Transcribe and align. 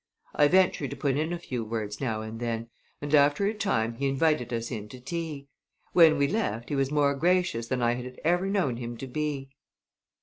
I 0.33 0.47
ventured 0.47 0.89
to 0.89 0.95
put 0.95 1.15
in 1.15 1.31
a 1.31 1.37
few 1.37 1.63
words 1.63 2.01
now 2.01 2.23
and 2.23 2.39
then, 2.39 2.71
and 3.03 3.13
after 3.13 3.45
a 3.45 3.53
time 3.53 3.93
he 3.97 4.07
invited 4.09 4.51
us 4.51 4.71
in 4.71 4.89
to 4.89 4.99
tea. 4.99 5.47
When 5.93 6.17
we 6.17 6.27
left 6.27 6.69
he 6.69 6.75
was 6.75 6.89
more 6.89 7.13
gracious 7.13 7.67
than 7.67 7.83
I 7.83 7.93
had 7.93 8.19
ever 8.23 8.47
known 8.47 8.77
him 8.77 8.97
to 8.97 9.05
be. 9.05 9.51